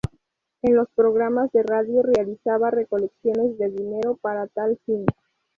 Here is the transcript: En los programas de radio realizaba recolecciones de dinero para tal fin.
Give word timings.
En 0.63 0.73
los 0.75 0.87
programas 0.95 1.51
de 1.51 1.61
radio 1.61 2.01
realizaba 2.01 2.71
recolecciones 2.71 3.55
de 3.59 3.69
dinero 3.69 4.17
para 4.19 4.47
tal 4.47 4.79
fin. 4.87 5.05